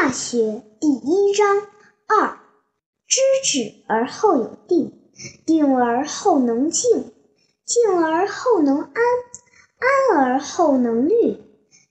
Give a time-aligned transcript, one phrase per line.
[0.00, 1.60] 大学第一章
[2.06, 2.38] 二，
[3.08, 4.96] 知止而后有定，
[5.44, 7.12] 定而后能静，
[7.64, 8.94] 静而后能安，
[9.80, 11.42] 安而后能虑，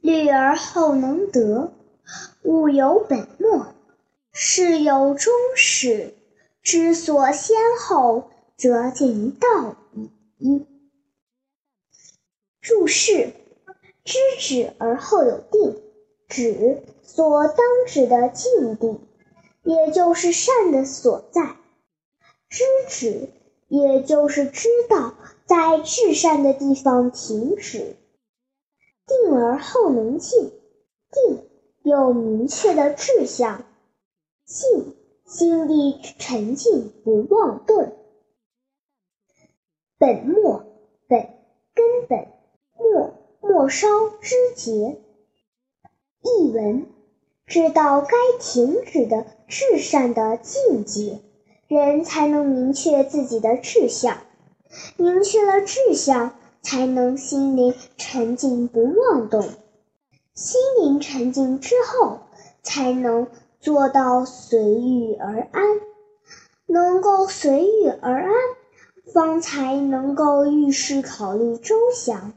[0.00, 1.74] 虑而后能得。
[2.42, 3.74] 物有本末，
[4.32, 6.14] 事有终始，
[6.62, 9.76] 知所先后，则近道
[10.38, 10.66] 矣。
[12.62, 13.34] 注释：
[14.06, 15.89] 知止而后有定。
[16.30, 17.56] 止所当
[17.86, 19.00] 指的境地，
[19.64, 21.56] 也就是善的所在。
[22.48, 23.28] 知止，
[23.68, 27.96] 也就是知道在至善的地方停止。
[29.06, 30.52] 定而后能静，
[31.10, 31.48] 定
[31.82, 33.64] 有明确的志向，
[34.44, 34.94] 静
[35.26, 37.96] 心地沉静不妄动。
[39.98, 40.64] 本末，
[41.08, 41.28] 本
[41.74, 42.28] 根本，
[42.78, 43.88] 末末梢
[44.20, 45.00] 枝节。
[46.22, 46.86] 译文：
[47.46, 51.20] 知道该停止的至善的境界，
[51.66, 54.18] 人才能明确自己的志向；
[54.96, 59.42] 明确了志向，才能心灵沉静不妄动；
[60.34, 62.20] 心灵沉静之后，
[62.62, 63.26] 才能
[63.58, 65.80] 做到随遇而安。
[66.66, 68.32] 能够随遇而安，
[69.12, 72.32] 方才能够遇事考虑周详。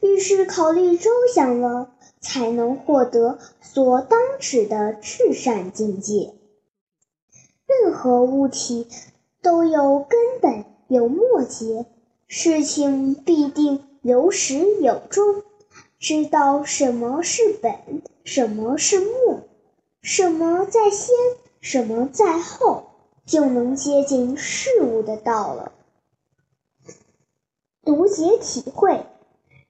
[0.00, 1.90] 遇事考虑周详了。
[2.22, 6.32] 才能获得所当指的至善境界。
[7.66, 8.86] 任何物体
[9.42, 11.84] 都有根本有末节，
[12.28, 15.42] 事情必定有始有终。
[15.98, 19.40] 知道什么是本，什么是末，
[20.00, 21.14] 什么在先，
[21.60, 22.90] 什么在后，
[23.24, 25.72] 就能接近事物的道了。
[27.84, 29.06] 读解体会。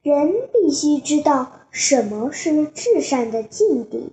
[0.03, 4.13] 人必须知道什么是至善的境地，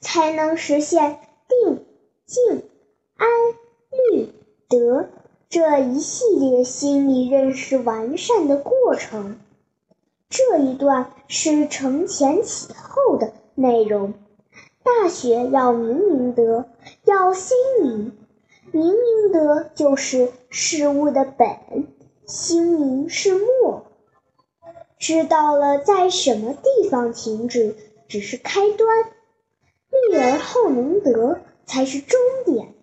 [0.00, 1.84] 才能实现定、
[2.24, 2.62] 静、
[3.16, 3.28] 安、
[4.12, 4.28] 虑、
[4.66, 5.10] 得
[5.50, 9.38] 这一系列心理认识完善的过程。
[10.30, 14.14] 这一段是承前启后的内容。
[14.82, 16.64] 大学要明明德，
[17.04, 18.12] 要心明。
[18.72, 21.86] 明明德就是事物的本，
[22.24, 23.84] 心明是末。
[25.00, 27.74] 知道了在什么地方停止，
[28.06, 28.86] 只是开端；
[30.10, 32.74] 虑而后能得，才是终点。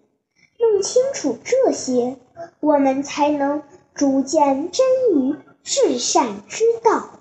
[0.58, 2.18] 弄清楚这些，
[2.60, 3.62] 我们才能
[3.94, 4.84] 逐渐臻
[5.14, 7.17] 于至善之道。